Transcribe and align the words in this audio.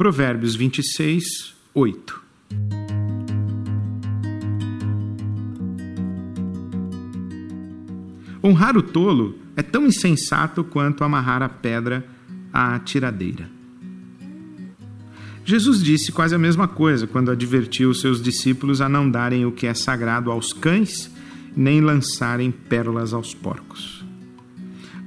Provérbios 0.00 0.54
26, 0.54 1.54
8. 1.74 2.22
Honrar 8.42 8.78
o 8.78 8.82
tolo 8.82 9.38
é 9.54 9.62
tão 9.62 9.86
insensato 9.86 10.64
quanto 10.64 11.04
amarrar 11.04 11.42
a 11.42 11.50
pedra 11.50 12.02
à 12.50 12.78
tiradeira. 12.78 13.46
Jesus 15.44 15.82
disse 15.82 16.10
quase 16.10 16.34
a 16.34 16.38
mesma 16.38 16.66
coisa 16.66 17.06
quando 17.06 17.30
advertiu 17.30 17.90
os 17.90 18.00
seus 18.00 18.22
discípulos 18.22 18.80
a 18.80 18.88
não 18.88 19.10
darem 19.10 19.44
o 19.44 19.52
que 19.52 19.66
é 19.66 19.74
sagrado 19.74 20.30
aos 20.30 20.54
cães, 20.54 21.14
nem 21.54 21.82
lançarem 21.82 22.50
pérolas 22.50 23.12
aos 23.12 23.34
porcos. 23.34 24.02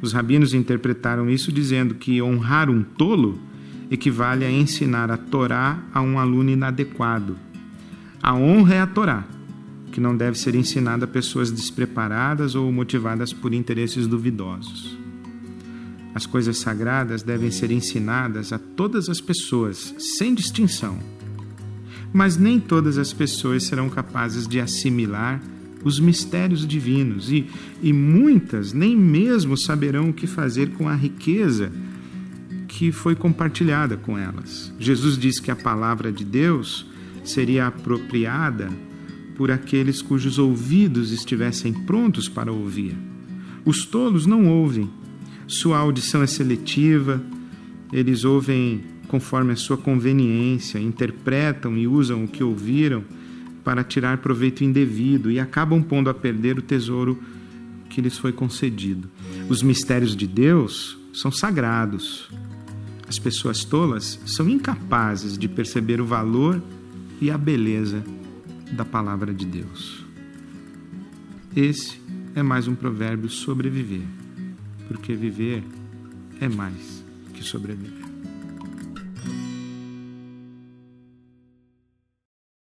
Os 0.04 0.14
rabinos 0.14 0.54
interpretaram 0.54 1.32
isso 1.32 1.52
dizendo 1.52 1.96
que 1.96 2.22
honrar 2.22 2.70
um 2.70 2.84
tolo 2.84 3.42
equivale 3.90 4.46
a 4.46 4.52
ensinar 4.52 5.12
a 5.12 5.18
Torá 5.18 5.80
a 5.94 6.02
um 6.02 6.20
aluno 6.20 6.50
inadequado. 6.50 7.38
A 8.22 8.34
honra 8.34 8.76
é 8.76 8.82
a 8.82 8.88
Torá, 8.88 9.26
que 9.92 10.02
não 10.02 10.16
deve 10.16 10.38
ser 10.38 10.56
ensinada 10.56 11.06
a 11.06 11.08
pessoas 11.08 11.52
despreparadas 11.52 12.56
ou 12.56 12.72
motivadas 12.72 13.32
por 13.32 13.54
interesses 13.54 14.08
duvidosos. 14.08 14.98
As 16.16 16.26
coisas 16.26 16.58
sagradas 16.58 17.24
devem 17.24 17.52
ser 17.52 17.72
ensinadas 17.72 18.54
a 18.54 18.60
todas 18.60 19.10
as 19.10 19.20
pessoas, 19.20 19.96
sem 19.98 20.34
distinção. 20.34 20.98
Mas 22.14 22.38
nem 22.38 22.60
todas 22.60 22.98
as 22.98 23.12
pessoas 23.12 23.64
serão 23.64 23.90
capazes 23.90 24.48
de 24.48 24.60
assimilar 24.60 25.42
os 25.84 26.00
mistérios 26.00 26.66
divinos 26.66 27.32
e, 27.32 27.48
e 27.82 27.92
muitas 27.92 28.74
nem 28.74 28.96
mesmo 28.96 29.58
saberão 29.58 30.10
o 30.10 30.14
que 30.14 30.28
fazer 30.28 30.72
com 30.72 30.88
a 30.88 30.96
riqueza 30.96 31.72
que 32.76 32.92
foi 32.92 33.16
compartilhada 33.16 33.96
com 33.96 34.18
elas. 34.18 34.74
Jesus 34.80 35.16
disse 35.16 35.40
que 35.40 35.52
a 35.52 35.56
palavra 35.56 36.12
de 36.12 36.26
Deus 36.26 36.88
seria 37.24 37.68
apropriada 37.68 38.72
por 39.36 39.52
aqueles 39.52 40.02
cujos 40.02 40.40
ouvidos 40.40 41.12
estivessem 41.12 41.72
prontos 41.72 42.28
para 42.28 42.52
ouvir. 42.52 42.98
Os 43.64 43.86
tolos 43.86 44.26
não 44.26 44.48
ouvem, 44.48 44.90
sua 45.46 45.78
audição 45.78 46.24
é 46.24 46.28
seletiva, 46.28 47.24
eles 47.92 48.26
ouvem 48.26 48.84
conforme 49.08 49.54
a 49.54 49.56
sua 49.56 49.78
conveniência, 49.78 50.80
interpretam 50.80 51.78
e 51.78 51.88
usam 51.88 52.24
o 52.24 52.28
que 52.28 52.44
ouviram 52.44 53.04
para 53.64 53.84
tirar 53.84 54.18
proveito 54.18 54.64
indevido 54.64 55.30
e 55.30 55.40
acabam 55.40 55.84
pondo 55.84 56.10
a 56.10 56.14
perder 56.14 56.58
o 56.58 56.62
tesouro 56.62 57.22
que 57.88 58.02
lhes 58.02 58.18
foi 58.18 58.32
concedido. 58.32 59.08
Os 59.48 59.62
mistérios 59.62 60.16
de 60.16 60.26
Deus 60.26 60.98
são 61.14 61.32
sagrados. 61.32 62.32
As 63.14 63.20
pessoas 63.20 63.64
tolas 63.64 64.20
são 64.26 64.50
incapazes 64.50 65.38
de 65.38 65.48
perceber 65.48 66.02
o 66.02 66.06
valor 66.06 66.60
e 67.22 67.30
a 67.30 67.38
beleza 67.38 68.04
da 68.72 68.84
palavra 68.84 69.32
de 69.32 69.46
Deus. 69.46 70.04
Esse 71.56 72.02
é 72.34 72.42
mais 72.42 72.68
um 72.68 72.74
provérbio 72.74 73.30
sobreviver, 73.30 74.02
porque 74.88 75.14
viver 75.14 75.64
é 76.42 76.50
mais 76.50 77.06
que 77.36 77.44
sobreviver. 77.44 78.13